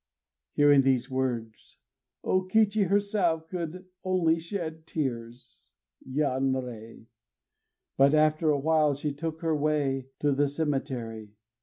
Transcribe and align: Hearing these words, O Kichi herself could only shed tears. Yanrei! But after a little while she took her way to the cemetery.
Hearing 0.55 0.81
these 0.81 1.11
words, 1.11 1.77
O 2.23 2.41
Kichi 2.41 2.87
herself 2.87 3.47
could 3.47 3.85
only 4.03 4.39
shed 4.39 4.87
tears. 4.87 5.65
Yanrei! 6.09 7.05
But 7.97 8.15
after 8.15 8.47
a 8.49 8.55
little 8.55 8.63
while 8.63 8.95
she 8.95 9.13
took 9.13 9.41
her 9.41 9.55
way 9.55 10.07
to 10.21 10.31
the 10.31 10.47
cemetery. 10.47 11.35